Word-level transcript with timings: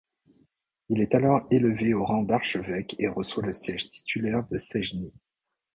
Il 0.89 0.99
est 0.99 1.13
alors 1.13 1.45
élevé 1.51 1.93
au 1.93 2.03
rang 2.05 2.23
d’archevêque 2.23 2.95
et 2.97 3.07
reçoit 3.07 3.45
le 3.45 3.53
siège 3.53 3.87
titulaire 3.91 4.47
de 4.47 4.57
Sejny. 4.57 5.13